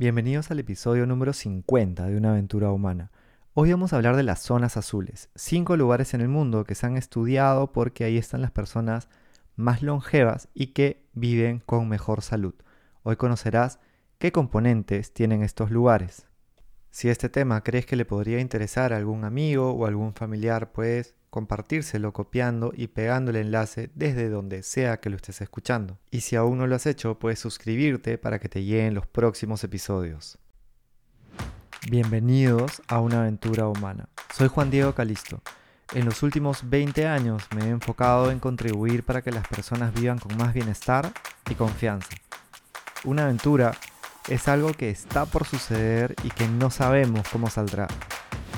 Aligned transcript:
Bienvenidos 0.00 0.50
al 0.50 0.58
episodio 0.58 1.04
número 1.04 1.34
50 1.34 2.06
de 2.06 2.16
Una 2.16 2.30
aventura 2.30 2.72
humana. 2.72 3.10
Hoy 3.52 3.70
vamos 3.70 3.92
a 3.92 3.96
hablar 3.96 4.16
de 4.16 4.22
las 4.22 4.40
zonas 4.40 4.78
azules, 4.78 5.28
cinco 5.34 5.76
lugares 5.76 6.14
en 6.14 6.22
el 6.22 6.28
mundo 6.28 6.64
que 6.64 6.74
se 6.74 6.86
han 6.86 6.96
estudiado 6.96 7.70
porque 7.72 8.04
ahí 8.04 8.16
están 8.16 8.40
las 8.40 8.50
personas 8.50 9.10
más 9.56 9.82
longevas 9.82 10.48
y 10.54 10.68
que 10.68 11.04
viven 11.12 11.58
con 11.66 11.86
mejor 11.86 12.22
salud. 12.22 12.54
Hoy 13.02 13.16
conocerás 13.16 13.78
qué 14.16 14.32
componentes 14.32 15.12
tienen 15.12 15.42
estos 15.42 15.70
lugares. 15.70 16.26
Si 16.90 17.10
este 17.10 17.28
tema 17.28 17.62
crees 17.62 17.84
que 17.84 17.96
le 17.96 18.06
podría 18.06 18.40
interesar 18.40 18.94
a 18.94 18.96
algún 18.96 19.26
amigo 19.26 19.70
o 19.72 19.84
algún 19.84 20.14
familiar, 20.14 20.72
puedes 20.72 21.14
compartírselo 21.30 22.12
copiando 22.12 22.72
y 22.76 22.88
pegando 22.88 23.30
el 23.30 23.36
enlace 23.36 23.90
desde 23.94 24.28
donde 24.28 24.62
sea 24.62 25.00
que 25.00 25.10
lo 25.10 25.16
estés 25.16 25.40
escuchando. 25.40 25.98
Y 26.10 26.20
si 26.22 26.36
aún 26.36 26.58
no 26.58 26.66
lo 26.66 26.74
has 26.74 26.86
hecho, 26.86 27.18
puedes 27.18 27.38
suscribirte 27.38 28.18
para 28.18 28.38
que 28.38 28.48
te 28.48 28.64
lleguen 28.64 28.94
los 28.94 29.06
próximos 29.06 29.62
episodios. 29.64 30.38
Bienvenidos 31.88 32.82
a 32.88 33.00
una 33.00 33.20
aventura 33.20 33.68
humana. 33.68 34.08
Soy 34.34 34.48
Juan 34.48 34.70
Diego 34.70 34.94
Calisto. 34.94 35.40
En 35.94 36.04
los 36.04 36.22
últimos 36.22 36.68
20 36.68 37.06
años 37.06 37.42
me 37.56 37.64
he 37.64 37.68
enfocado 37.70 38.30
en 38.30 38.38
contribuir 38.38 39.02
para 39.04 39.22
que 39.22 39.32
las 39.32 39.46
personas 39.48 39.94
vivan 39.94 40.18
con 40.18 40.36
más 40.36 40.52
bienestar 40.52 41.12
y 41.48 41.54
confianza. 41.54 42.10
Una 43.04 43.24
aventura 43.24 43.72
es 44.28 44.46
algo 44.46 44.72
que 44.74 44.90
está 44.90 45.26
por 45.26 45.46
suceder 45.46 46.14
y 46.22 46.28
que 46.30 46.46
no 46.46 46.70
sabemos 46.70 47.26
cómo 47.32 47.48
saldrá. 47.48 47.88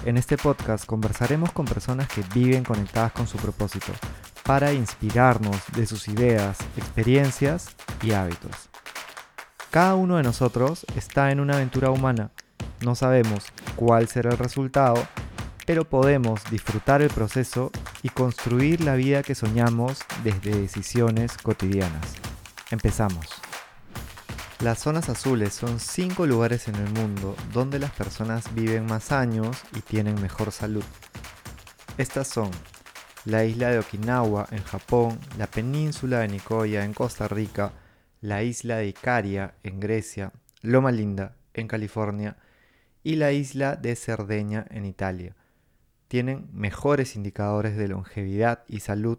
En 0.04 0.16
este 0.16 0.36
podcast 0.36 0.84
conversaremos 0.84 1.52
con 1.52 1.64
personas 1.64 2.08
que 2.08 2.24
viven 2.34 2.64
conectadas 2.64 3.12
con 3.12 3.28
su 3.28 3.38
propósito 3.38 3.92
para 4.42 4.72
inspirarnos 4.72 5.56
de 5.76 5.86
sus 5.86 6.08
ideas, 6.08 6.58
experiencias 6.76 7.76
y 8.02 8.10
hábitos. 8.10 8.68
Cada 9.70 9.94
uno 9.94 10.16
de 10.16 10.24
nosotros 10.24 10.84
está 10.96 11.30
en 11.30 11.38
una 11.38 11.54
aventura 11.54 11.90
humana. 11.90 12.30
No 12.80 12.96
sabemos 12.96 13.44
cuál 13.76 14.08
será 14.08 14.30
el 14.30 14.38
resultado, 14.38 15.06
pero 15.66 15.88
podemos 15.88 16.42
disfrutar 16.50 17.00
el 17.00 17.10
proceso 17.10 17.70
y 18.02 18.08
construir 18.08 18.80
la 18.80 18.96
vida 18.96 19.22
que 19.22 19.36
soñamos 19.36 20.00
desde 20.24 20.50
decisiones 20.50 21.38
cotidianas. 21.38 22.14
Empezamos. 22.72 23.51
Las 24.62 24.78
zonas 24.78 25.08
azules 25.08 25.54
son 25.54 25.80
cinco 25.80 26.24
lugares 26.24 26.68
en 26.68 26.76
el 26.76 26.88
mundo 26.92 27.34
donde 27.52 27.80
las 27.80 27.90
personas 27.90 28.54
viven 28.54 28.86
más 28.86 29.10
años 29.10 29.60
y 29.74 29.80
tienen 29.80 30.22
mejor 30.22 30.52
salud. 30.52 30.84
Estas 31.98 32.28
son 32.28 32.48
la 33.24 33.44
isla 33.44 33.70
de 33.70 33.80
Okinawa 33.80 34.46
en 34.52 34.62
Japón, 34.62 35.18
la 35.36 35.48
península 35.48 36.20
de 36.20 36.28
Nicoya 36.28 36.84
en 36.84 36.94
Costa 36.94 37.26
Rica, 37.26 37.72
la 38.20 38.44
isla 38.44 38.76
de 38.76 38.86
Icaria 38.86 39.54
en 39.64 39.80
Grecia, 39.80 40.30
Loma 40.60 40.92
Linda 40.92 41.34
en 41.54 41.66
California 41.66 42.36
y 43.02 43.16
la 43.16 43.32
isla 43.32 43.74
de 43.74 43.96
Cerdeña 43.96 44.64
en 44.70 44.84
Italia. 44.84 45.34
Tienen 46.06 46.48
mejores 46.52 47.16
indicadores 47.16 47.76
de 47.76 47.88
longevidad 47.88 48.62
y 48.68 48.78
salud 48.78 49.18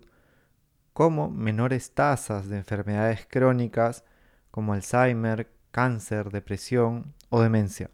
como 0.93 1.29
menores 1.29 1.91
tasas 1.91 2.47
de 2.47 2.59
enfermedades 2.59 3.27
crónicas, 3.29 4.05
como 4.53 4.73
Alzheimer, 4.73 5.49
cáncer, 5.71 6.29
depresión 6.29 7.15
o 7.29 7.41
demencia. 7.41 7.89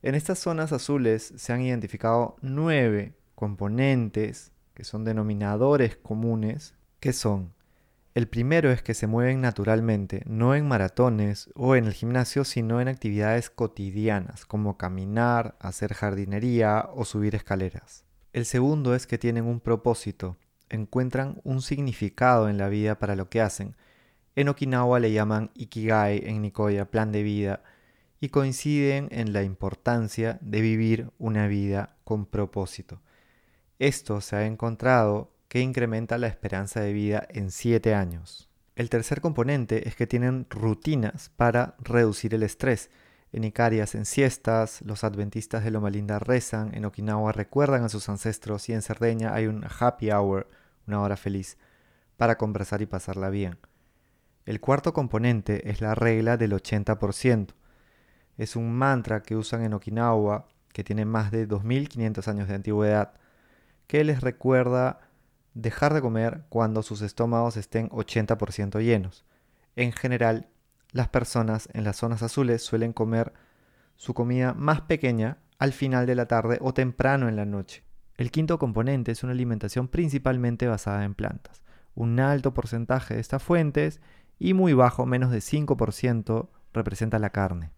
En 0.00 0.14
estas 0.14 0.38
zonas 0.38 0.70
azules 0.70 1.34
se 1.36 1.52
han 1.52 1.60
identificado 1.60 2.36
nueve 2.40 3.14
componentes 3.34 4.52
que 4.74 4.84
son 4.84 5.02
denominadores 5.02 5.96
comunes, 5.96 6.76
que 7.00 7.12
son 7.12 7.52
el 8.14 8.28
primero 8.28 8.70
es 8.70 8.80
que 8.80 8.94
se 8.94 9.08
mueven 9.08 9.40
naturalmente, 9.40 10.22
no 10.26 10.54
en 10.54 10.68
maratones 10.68 11.50
o 11.56 11.74
en 11.74 11.86
el 11.86 11.94
gimnasio, 11.94 12.44
sino 12.44 12.80
en 12.80 12.86
actividades 12.86 13.50
cotidianas, 13.50 14.46
como 14.46 14.76
caminar, 14.76 15.56
hacer 15.58 15.94
jardinería 15.94 16.88
o 16.94 17.04
subir 17.04 17.34
escaleras. 17.34 18.04
El 18.32 18.46
segundo 18.46 18.94
es 18.94 19.08
que 19.08 19.18
tienen 19.18 19.46
un 19.46 19.58
propósito, 19.58 20.36
encuentran 20.68 21.40
un 21.42 21.60
significado 21.60 22.48
en 22.48 22.56
la 22.56 22.68
vida 22.68 23.00
para 23.00 23.16
lo 23.16 23.28
que 23.28 23.40
hacen, 23.40 23.74
en 24.36 24.48
Okinawa 24.48 25.00
le 25.00 25.12
llaman 25.12 25.50
Ikigai, 25.54 26.22
en 26.24 26.42
Nicoya 26.42 26.90
plan 26.90 27.12
de 27.12 27.22
vida, 27.22 27.62
y 28.20 28.28
coinciden 28.28 29.08
en 29.10 29.32
la 29.32 29.42
importancia 29.42 30.38
de 30.42 30.60
vivir 30.60 31.10
una 31.18 31.46
vida 31.46 31.96
con 32.04 32.26
propósito. 32.26 33.00
Esto 33.78 34.20
se 34.20 34.36
ha 34.36 34.46
encontrado 34.46 35.32
que 35.48 35.60
incrementa 35.60 36.18
la 36.18 36.28
esperanza 36.28 36.80
de 36.80 36.92
vida 36.92 37.26
en 37.30 37.50
7 37.50 37.94
años. 37.94 38.48
El 38.76 38.88
tercer 38.88 39.20
componente 39.20 39.88
es 39.88 39.96
que 39.96 40.06
tienen 40.06 40.46
rutinas 40.48 41.30
para 41.36 41.76
reducir 41.80 42.34
el 42.34 42.42
estrés. 42.42 42.90
En 43.32 43.44
Icaria 43.44 43.84
hacen 43.84 44.04
siestas, 44.04 44.80
los 44.82 45.02
adventistas 45.02 45.64
de 45.64 45.70
Loma 45.70 45.90
Linda 45.90 46.18
rezan, 46.18 46.74
en 46.74 46.84
Okinawa 46.84 47.32
recuerdan 47.32 47.84
a 47.84 47.88
sus 47.88 48.08
ancestros 48.08 48.68
y 48.68 48.74
en 48.74 48.82
Cerdeña 48.82 49.34
hay 49.34 49.46
un 49.46 49.64
happy 49.64 50.10
hour, 50.10 50.48
una 50.86 51.00
hora 51.00 51.16
feliz, 51.16 51.56
para 52.16 52.36
conversar 52.36 52.82
y 52.82 52.86
pasarla 52.86 53.30
bien. 53.30 53.58
El 54.46 54.60
cuarto 54.60 54.92
componente 54.92 55.70
es 55.70 55.80
la 55.80 55.94
regla 55.94 56.36
del 56.36 56.52
80%. 56.52 57.54
Es 58.38 58.56
un 58.56 58.72
mantra 58.72 59.22
que 59.22 59.36
usan 59.36 59.62
en 59.62 59.74
Okinawa, 59.74 60.48
que 60.72 60.84
tiene 60.84 61.04
más 61.04 61.30
de 61.30 61.46
2500 61.46 62.26
años 62.28 62.48
de 62.48 62.54
antigüedad, 62.54 63.12
que 63.86 64.04
les 64.04 64.20
recuerda 64.20 65.00
dejar 65.54 65.94
de 65.94 66.00
comer 66.00 66.44
cuando 66.48 66.82
sus 66.82 67.02
estómagos 67.02 67.56
estén 67.56 67.90
80% 67.90 68.80
llenos. 68.82 69.24
En 69.76 69.92
general, 69.92 70.48
las 70.92 71.08
personas 71.08 71.68
en 71.72 71.84
las 71.84 71.96
zonas 71.96 72.22
azules 72.22 72.62
suelen 72.62 72.92
comer 72.92 73.32
su 73.96 74.14
comida 74.14 74.54
más 74.54 74.80
pequeña 74.82 75.38
al 75.58 75.72
final 75.72 76.06
de 76.06 76.14
la 76.14 76.26
tarde 76.26 76.58
o 76.60 76.72
temprano 76.72 77.28
en 77.28 77.36
la 77.36 77.44
noche. 77.44 77.84
El 78.16 78.30
quinto 78.30 78.58
componente 78.58 79.12
es 79.12 79.22
una 79.22 79.32
alimentación 79.32 79.88
principalmente 79.88 80.66
basada 80.66 81.04
en 81.04 81.14
plantas. 81.14 81.62
Un 81.94 82.20
alto 82.20 82.54
porcentaje 82.54 83.14
de 83.14 83.20
estas 83.20 83.42
fuentes 83.42 84.00
y 84.40 84.54
muy 84.54 84.72
bajo, 84.72 85.06
menos 85.06 85.30
de 85.30 85.38
5%, 85.38 86.48
representa 86.72 87.20
la 87.20 87.30
carne. 87.30 87.70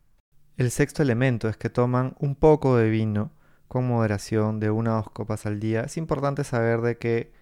El 0.57 0.71
sexto 0.71 1.03
elemento 1.03 1.49
es 1.49 1.57
que 1.57 1.69
toman 1.69 2.15
un 2.21 2.37
poco 2.37 2.77
de 2.77 2.89
vino 2.89 3.33
con 3.69 3.87
moderación 3.89 4.61
de 4.61 4.71
una 4.71 4.93
o 4.93 4.97
dos 4.99 5.11
copas 5.11 5.45
al 5.45 5.59
día. 5.59 5.83
Es 5.83 5.97
importante 5.97 6.45
saber 6.45 6.81
de 6.81 6.99
que 6.99 7.33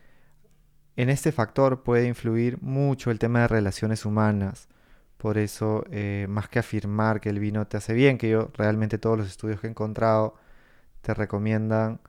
en 0.96 1.10
este 1.10 1.32
factor 1.32 1.82
puede 1.82 2.06
influir 2.06 2.60
mucho 2.62 3.10
el 3.10 3.18
tema 3.18 3.40
de 3.40 3.48
relaciones 3.48 4.06
humanas. 4.06 4.68
Por 5.18 5.36
eso, 5.36 5.84
eh, 5.90 6.26
más 6.28 6.48
que 6.48 6.60
afirmar 6.60 7.20
que 7.20 7.28
el 7.28 7.40
vino 7.40 7.66
te 7.66 7.76
hace 7.76 7.92
bien, 7.92 8.16
que 8.16 8.30
yo 8.30 8.50
realmente 8.54 8.96
todos 8.98 9.18
los 9.18 9.28
estudios 9.28 9.60
que 9.60 9.66
he 9.66 9.70
encontrado 9.70 10.34
te 11.02 11.12
recomiendan 11.12 12.00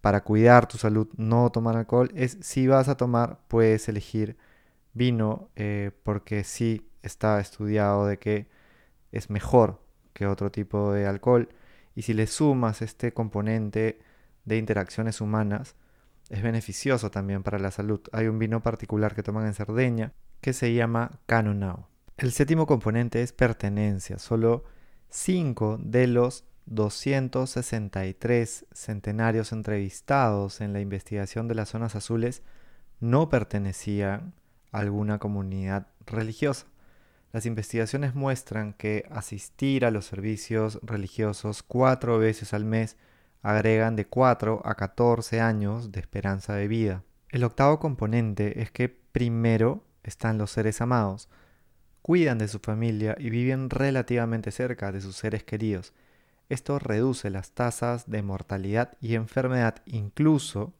para 0.00 0.22
cuidar 0.22 0.66
tu 0.66 0.78
salud 0.78 1.08
no 1.16 1.50
tomar 1.50 1.76
alcohol, 1.76 2.10
es 2.14 2.38
si 2.40 2.66
vas 2.68 2.88
a 2.88 2.96
tomar, 2.96 3.40
puedes 3.48 3.88
elegir 3.88 4.38
vino 4.92 5.50
eh, 5.56 5.90
porque 6.02 6.44
sí 6.44 6.90
está 7.02 7.40
estudiado 7.40 8.06
de 8.06 8.18
que 8.18 8.48
es 9.12 9.30
mejor 9.30 9.80
que 10.12 10.26
otro 10.26 10.50
tipo 10.50 10.92
de 10.92 11.06
alcohol 11.06 11.48
y 11.94 12.02
si 12.02 12.14
le 12.14 12.26
sumas 12.26 12.82
este 12.82 13.12
componente 13.12 14.00
de 14.44 14.56
interacciones 14.56 15.20
humanas 15.20 15.76
es 16.28 16.42
beneficioso 16.42 17.10
también 17.10 17.42
para 17.42 17.58
la 17.58 17.70
salud. 17.70 18.00
Hay 18.12 18.26
un 18.26 18.38
vino 18.38 18.62
particular 18.62 19.14
que 19.14 19.22
toman 19.22 19.46
en 19.46 19.54
Cerdeña 19.54 20.12
que 20.40 20.52
se 20.52 20.74
llama 20.74 21.20
Canunao. 21.26 21.88
El 22.16 22.32
séptimo 22.32 22.66
componente 22.66 23.22
es 23.22 23.32
pertenencia. 23.32 24.18
Solo 24.18 24.64
5 25.10 25.78
de 25.80 26.06
los 26.06 26.44
263 26.66 28.66
centenarios 28.72 29.52
entrevistados 29.52 30.60
en 30.60 30.72
la 30.72 30.80
investigación 30.80 31.48
de 31.48 31.54
las 31.54 31.70
zonas 31.70 31.96
azules 31.96 32.42
no 33.00 33.28
pertenecían 33.28 34.34
alguna 34.72 35.18
comunidad 35.18 35.88
religiosa. 36.06 36.66
Las 37.32 37.46
investigaciones 37.46 38.14
muestran 38.14 38.72
que 38.72 39.06
asistir 39.10 39.84
a 39.84 39.90
los 39.90 40.06
servicios 40.06 40.80
religiosos 40.82 41.62
cuatro 41.62 42.18
veces 42.18 42.54
al 42.54 42.64
mes 42.64 42.96
agregan 43.42 43.96
de 43.96 44.06
4 44.06 44.62
a 44.64 44.74
14 44.74 45.40
años 45.40 45.92
de 45.92 46.00
esperanza 46.00 46.54
de 46.54 46.68
vida. 46.68 47.04
El 47.28 47.44
octavo 47.44 47.78
componente 47.78 48.62
es 48.62 48.70
que 48.70 48.88
primero 48.88 49.84
están 50.02 50.38
los 50.38 50.50
seres 50.50 50.80
amados, 50.80 51.28
cuidan 52.00 52.38
de 52.38 52.48
su 52.48 52.58
familia 52.60 53.14
y 53.18 53.28
viven 53.28 53.68
relativamente 53.68 54.50
cerca 54.50 54.90
de 54.90 55.02
sus 55.02 55.16
seres 55.16 55.44
queridos. 55.44 55.92
Esto 56.48 56.78
reduce 56.78 57.28
las 57.28 57.52
tasas 57.52 58.08
de 58.08 58.22
mortalidad 58.22 58.96
y 59.02 59.14
enfermedad 59.14 59.82
incluso 59.84 60.72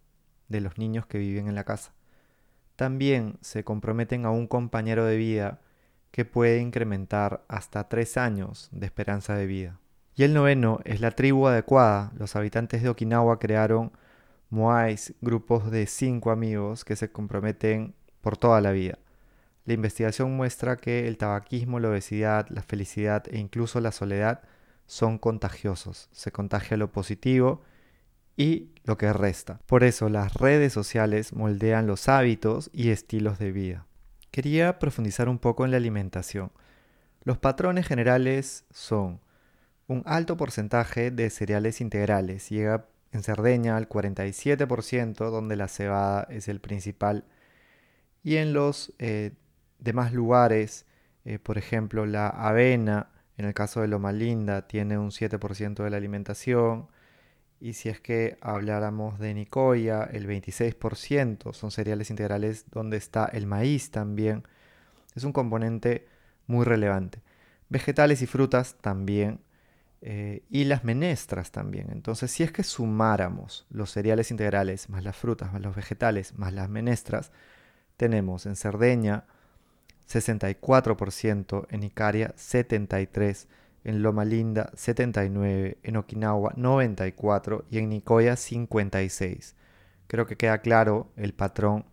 de 0.49 0.63
los 0.63 0.79
niños 0.79 1.07
que 1.07 1.19
viven 1.19 1.47
en 1.47 1.55
la 1.55 1.65
casa 1.65 1.93
también 2.79 3.39
se 3.41 3.65
comprometen 3.65 4.25
a 4.25 4.31
un 4.31 4.47
compañero 4.47 5.05
de 5.05 5.17
vida 5.17 5.59
que 6.13 6.25
puede 6.25 6.61
incrementar 6.61 7.45
hasta 7.49 7.89
tres 7.89 8.17
años 8.17 8.69
de 8.71 8.87
esperanza 8.87 9.35
de 9.35 9.47
vida. 9.47 9.81
Y 10.15 10.23
el 10.23 10.33
noveno 10.33 10.79
es 10.85 11.01
la 11.01 11.11
tribu 11.11 11.49
adecuada. 11.49 12.13
Los 12.17 12.37
habitantes 12.37 12.81
de 12.81 12.89
Okinawa 12.89 13.41
crearon 13.41 13.91
moais, 14.49 15.13
grupos 15.21 15.73
de 15.73 15.89
cinco 15.89 16.31
amigos 16.31 16.85
que 16.85 16.95
se 16.95 17.11
comprometen 17.11 17.97
por 18.21 18.37
toda 18.37 18.61
la 18.61 18.71
vida. 18.71 19.01
la 19.65 19.75
investigación 19.75 20.37
muestra 20.37 20.77
que 20.77 21.09
el 21.09 21.19
tabaquismo, 21.19 21.81
la 21.81 21.89
obesidad, 21.89 22.47
la 22.49 22.63
felicidad 22.63 23.25
e 23.29 23.39
incluso 23.39 23.81
la 23.81 23.91
soledad 23.91 24.43
son 24.87 25.19
contagiosos. 25.19 26.09
Se 26.13 26.31
contagia 26.31 26.77
lo 26.77 26.93
positivo 26.93 27.61
y 28.39 28.71
lo 28.85 28.97
que 28.97 29.13
resta. 29.13 29.61
Por 29.67 29.83
eso 29.85 30.09
las 30.09 30.33
redes 30.33 30.73
sociales 30.73 31.35
moldean 31.35 31.89
los 31.89 32.09
hábitos 32.09 32.71
y 32.73 32.91
estilos 32.91 33.39
de 33.39 33.51
vida. 33.51 33.87
Quería 34.31 34.79
profundizar 34.79 35.29
un 35.29 35.39
poco 35.39 35.65
en 35.65 35.73
la 35.73 35.77
alimentación. 35.77 36.53
Los 37.25 37.37
patrones 37.37 37.87
generales 37.87 38.65
son 38.71 39.21
un 39.89 40.05
alto 40.07 40.37
porcentaje 40.37 41.11
de 41.11 41.31
cereales 41.31 41.81
integrales, 41.81 42.49
llega 42.49 42.87
en 43.11 43.25
Cerdeña 43.25 43.77
al 43.77 43.89
47%, 43.89 45.31
donde 45.31 45.57
la 45.57 45.67
cebada 45.67 46.29
es 46.31 46.47
el 46.47 46.61
principal, 46.61 47.25
y 48.23 48.37
en 48.37 48.53
los 48.53 48.93
eh, 48.99 49.33
demás 49.81 50.13
lugares, 50.13 50.87
eh, 51.25 51.41
por 51.41 51.59
ejemplo 51.59 52.07
la 52.07 52.29
avena, 52.29 53.11
en 53.37 53.47
el 53.47 53.55
caso 53.55 53.81
de 53.81 53.89
Loma 53.89 54.13
Linda, 54.13 54.69
tiene 54.69 54.97
un 54.97 55.11
7% 55.11 55.83
de 55.83 55.91
la 55.91 55.97
alimentación, 55.97 56.89
y 57.61 57.73
si 57.75 57.89
es 57.89 58.01
que 58.01 58.39
habláramos 58.41 59.19
de 59.19 59.35
Nicoya, 59.35 60.05
el 60.05 60.27
26% 60.27 61.53
son 61.53 61.71
cereales 61.71 62.11
integrales 62.11 62.67
donde 62.71 62.97
está 62.97 63.27
el 63.27 63.47
maíz 63.47 63.91
también. 63.91 64.45
Es 65.15 65.25
un 65.25 65.33
componente 65.33 66.07
muy 66.47 66.65
relevante. 66.65 67.21
Vegetales 67.69 68.23
y 68.23 68.27
frutas 68.27 68.77
también 68.81 69.41
eh, 70.01 70.45
y 70.49 70.65
las 70.65 70.85
menestras 70.85 71.51
también. 71.51 71.89
Entonces, 71.91 72.31
si 72.31 72.45
es 72.45 72.53
que 72.53 72.63
sumáramos 72.63 73.67
los 73.71 73.91
cereales 73.91 74.31
integrales, 74.31 74.89
más 74.89 75.03
las 75.03 75.17
frutas, 75.17 75.53
más 75.53 75.61
los 75.61 75.75
vegetales, 75.75 76.39
más 76.39 76.53
las 76.53 76.69
menestras, 76.69 77.33
tenemos 77.97 78.47
en 78.47 78.55
Cerdeña 78.55 79.25
64%, 80.09 81.67
en 81.71 81.83
Icaria 81.83 82.35
73%, 82.37 83.47
en 83.89 84.03
Loma 84.03 84.27
Linda 84.27 84.71
79%, 84.77 85.79
en 85.83 85.97
Okinawa 85.97 86.53
94% 86.57 87.65
y 87.71 87.79
en 87.79 87.89
Nicoya 87.89 88.35
56%. 88.35 89.55
Creo 90.07 90.27
que 90.27 90.37
queda 90.37 90.59
claro 90.59 91.11
el 91.17 91.33
patrón 91.33 91.87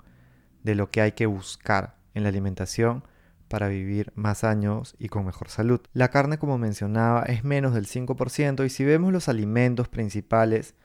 de 0.62 0.76
lo 0.76 0.92
que 0.92 1.00
hay 1.00 1.14
que 1.14 1.26
buscar 1.26 1.96
en 2.14 2.24
la 2.24 2.30
alimentación 2.30 3.06
para 3.48 3.70
vivir 3.70 4.12
más 4.14 4.44
años 4.44 4.96
y 5.00 5.08
con 5.08 5.26
mejor 5.26 5.48
salud. 5.48 5.80
La 5.94 6.10
carne, 6.10 6.38
como 6.38 6.58
mencionaba, 6.58 7.24
es 7.24 7.46
menos 7.46 7.74
del 7.74 7.88
5% 7.88 8.66
y 8.66 8.70
si 8.70 8.84
vemos 8.84 9.14
los 9.14 9.30
alimentos 9.30 9.88
principales, 9.88 10.76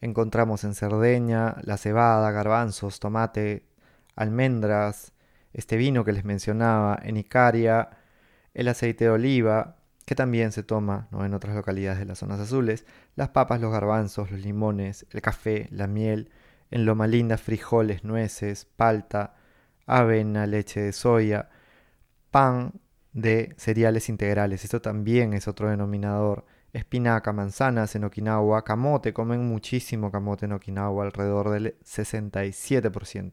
encontramos 0.00 0.64
en 0.64 0.74
Cerdeña 0.74 1.54
la 1.62 1.76
cebada, 1.76 2.32
garbanzos, 2.32 2.98
tomate, 2.98 3.64
almendras, 4.16 5.12
este 5.52 5.76
vino 5.76 6.04
que 6.04 6.12
les 6.12 6.24
mencionaba, 6.24 6.98
en 7.00 7.16
Icaria, 7.16 7.90
el 8.54 8.66
aceite 8.66 9.04
de 9.04 9.10
oliva, 9.10 9.77
que 10.08 10.14
también 10.14 10.52
se 10.52 10.62
toma 10.62 11.06
en 11.12 11.34
otras 11.34 11.54
localidades 11.54 11.98
de 11.98 12.06
las 12.06 12.20
zonas 12.20 12.40
azules, 12.40 12.86
las 13.14 13.28
papas, 13.28 13.60
los 13.60 13.70
garbanzos, 13.70 14.30
los 14.30 14.40
limones, 14.40 15.04
el 15.10 15.20
café, 15.20 15.68
la 15.70 15.86
miel, 15.86 16.30
en 16.70 16.86
Loma 16.86 17.06
Linda 17.06 17.36
frijoles, 17.36 18.04
nueces, 18.04 18.64
palta, 18.64 19.34
avena, 19.84 20.46
leche 20.46 20.80
de 20.80 20.94
soya, 20.94 21.50
pan 22.30 22.80
de 23.12 23.52
cereales 23.58 24.08
integrales. 24.08 24.64
Esto 24.64 24.80
también 24.80 25.34
es 25.34 25.46
otro 25.46 25.68
denominador. 25.68 26.46
Espinaca, 26.72 27.34
manzanas 27.34 27.94
en 27.94 28.04
Okinawa, 28.04 28.64
camote, 28.64 29.12
comen 29.12 29.46
muchísimo 29.46 30.10
camote 30.10 30.46
en 30.46 30.52
Okinawa, 30.52 31.04
alrededor 31.04 31.50
del 31.50 31.76
67%. 31.84 33.32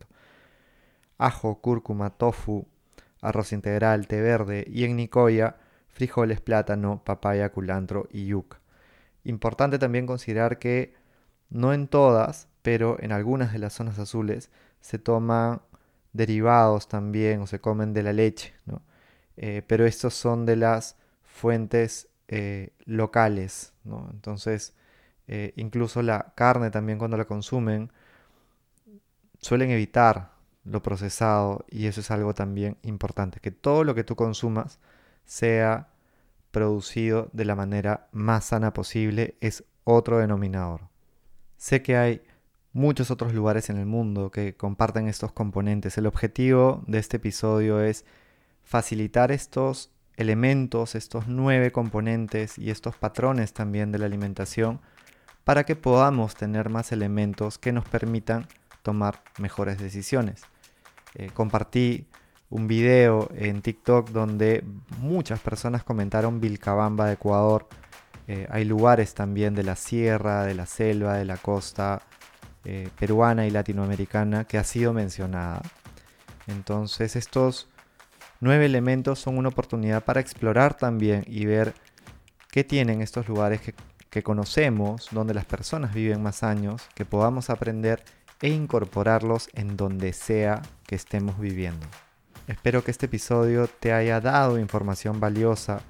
Ajo, 1.19 1.61
cúrcuma, 1.61 2.09
tofu, 2.09 2.67
arroz 3.21 3.53
integral, 3.53 4.07
té 4.07 4.19
verde 4.19 4.65
y 4.67 4.83
en 4.83 4.97
Nicoya, 4.97 5.55
frijoles, 5.95 6.41
plátano, 6.41 7.01
papaya, 7.05 7.51
culantro 7.53 8.07
y 8.11 8.27
yuca. 8.27 8.59
Importante 9.23 9.79
también 9.79 10.05
considerar 10.05 10.59
que 10.59 10.93
no 11.49 11.73
en 11.73 11.87
todas, 11.87 12.49
pero 12.61 12.97
en 12.99 13.13
algunas 13.13 13.53
de 13.53 13.59
las 13.59 13.73
zonas 13.73 13.97
azules 13.97 14.51
se 14.81 14.99
toman 14.99 15.61
derivados 16.11 16.89
también 16.89 17.41
o 17.41 17.47
se 17.47 17.61
comen 17.61 17.93
de 17.93 18.03
la 18.03 18.11
leche, 18.11 18.53
eh, 19.37 19.61
pero 19.67 19.85
estos 19.85 20.13
son 20.13 20.45
de 20.45 20.57
las 20.57 20.97
fuentes 21.23 22.09
eh, 22.27 22.71
locales, 22.85 23.73
Entonces, 24.11 24.73
eh, 25.27 25.53
incluso 25.55 26.01
la 26.01 26.33
carne 26.35 26.71
también 26.71 26.99
cuando 26.99 27.15
la 27.15 27.25
consumen, 27.25 27.89
suelen 29.39 29.71
evitar 29.71 30.33
lo 30.65 30.81
procesado 30.81 31.65
y 31.69 31.85
eso 31.87 32.01
es 32.01 32.11
algo 32.11 32.33
también 32.33 32.77
importante, 32.83 33.39
que 33.39 33.51
todo 33.51 33.83
lo 33.85 33.95
que 33.95 34.03
tú 34.03 34.15
consumas 34.17 34.79
sea 35.25 35.89
producido 36.51 37.29
de 37.33 37.45
la 37.45 37.55
manera 37.55 38.07
más 38.11 38.45
sana 38.45 38.73
posible 38.73 39.35
es 39.41 39.63
otro 39.83 40.19
denominador. 40.19 40.87
Sé 41.57 41.81
que 41.81 41.97
hay 41.97 42.21
muchos 42.73 43.11
otros 43.11 43.33
lugares 43.33 43.69
en 43.69 43.77
el 43.77 43.85
mundo 43.85 44.31
que 44.31 44.55
comparten 44.55 45.07
estos 45.07 45.31
componentes. 45.31 45.97
El 45.97 46.07
objetivo 46.07 46.83
de 46.87 46.99
este 46.99 47.17
episodio 47.17 47.81
es 47.81 48.05
facilitar 48.63 49.31
estos 49.31 49.91
elementos, 50.17 50.95
estos 50.95 51.27
nueve 51.27 51.71
componentes 51.71 52.57
y 52.57 52.69
estos 52.69 52.95
patrones 52.95 53.53
también 53.53 53.91
de 53.91 53.99
la 53.99 54.05
alimentación 54.05 54.81
para 55.43 55.63
que 55.63 55.75
podamos 55.75 56.35
tener 56.35 56.69
más 56.69 56.91
elementos 56.91 57.57
que 57.57 57.71
nos 57.71 57.87
permitan 57.87 58.47
tomar 58.81 59.23
mejores 59.39 59.77
decisiones. 59.77 60.41
Eh, 61.15 61.29
compartí 61.33 62.07
un 62.55 62.69
video 62.69 63.29
en 63.35 63.61
TikTok 63.61 64.11
donde 64.11 64.63
muchas 64.99 65.41
personas 65.41 65.83
comentaron 65.83 66.39
Vilcabamba 66.39 67.07
de 67.07 67.13
Ecuador. 67.13 67.67
Eh, 68.27 68.47
hay 68.49 68.63
lugares 68.63 69.13
también 69.13 69.55
de 69.55 69.63
la 69.63 69.75
sierra, 69.75 70.45
de 70.45 70.55
la 70.55 70.65
selva, 70.65 71.15
de 71.15 71.25
la 71.25 71.35
costa, 71.35 72.01
eh, 72.63 72.87
peruana 72.97 73.45
y 73.45 73.51
latinoamericana 73.51 74.45
que 74.45 74.57
ha 74.57 74.63
sido 74.63 74.93
mencionada. 74.93 75.61
Entonces 76.47 77.17
estos 77.17 77.67
nueve 78.39 78.67
elementos 78.67 79.19
son 79.19 79.37
una 79.37 79.49
oportunidad 79.49 80.05
para 80.05 80.21
explorar 80.21 80.77
también 80.77 81.25
y 81.27 81.45
ver 81.45 81.73
qué 82.51 82.63
tienen 82.63 83.01
estos 83.01 83.27
lugares 83.27 83.59
que, 83.59 83.75
que 84.09 84.23
conocemos, 84.23 85.09
donde 85.11 85.33
las 85.33 85.45
personas 85.45 85.93
viven 85.93 86.23
más 86.23 86.41
años, 86.41 86.87
que 86.95 87.03
podamos 87.03 87.49
aprender 87.49 88.01
e 88.41 88.47
incorporarlos 88.47 89.49
en 89.53 89.75
donde 89.75 90.13
sea 90.13 90.61
que 90.87 90.95
estemos 90.95 91.37
viviendo. 91.37 91.85
Espero 92.47 92.83
que 92.83 92.91
este 92.91 93.07
episodio 93.07 93.67
te 93.67 93.91
haya 93.91 94.21
dado 94.21 94.59
información 94.59 95.19
valiosa 95.19 95.81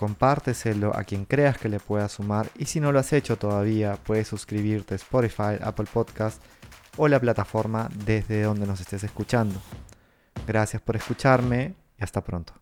compárteselo 0.00 0.96
a 0.96 1.04
quien 1.04 1.26
creas 1.26 1.58
que 1.58 1.68
le 1.68 1.78
pueda 1.78 2.08
sumar 2.08 2.48
y 2.56 2.64
si 2.64 2.80
no 2.80 2.90
lo 2.90 2.98
has 2.98 3.12
hecho 3.12 3.36
todavía 3.36 3.98
puedes 4.02 4.28
suscribirte 4.28 4.94
a 4.94 4.96
Spotify, 4.96 5.58
Apple 5.60 5.86
Podcast 5.92 6.42
o 6.96 7.06
la 7.06 7.20
plataforma 7.20 7.90
desde 8.06 8.42
donde 8.42 8.66
nos 8.66 8.80
estés 8.80 9.04
escuchando. 9.04 9.60
Gracias 10.46 10.80
por 10.80 10.96
escucharme 10.96 11.74
y 11.98 12.02
hasta 12.02 12.24
pronto. 12.24 12.59